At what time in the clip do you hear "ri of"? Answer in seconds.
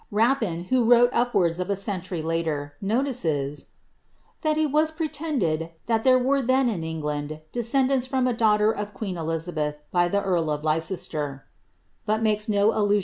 10.21-10.63